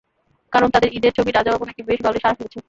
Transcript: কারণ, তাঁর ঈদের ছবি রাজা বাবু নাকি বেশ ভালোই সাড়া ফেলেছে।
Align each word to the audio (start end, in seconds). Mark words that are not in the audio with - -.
কারণ, 0.53 0.67
তাঁর 0.69 0.83
ঈদের 0.97 1.11
ছবি 1.17 1.31
রাজা 1.31 1.51
বাবু 1.51 1.65
নাকি 1.65 1.81
বেশ 1.83 1.99
ভালোই 2.01 2.21
সাড়া 2.23 2.37
ফেলেছে। 2.37 2.59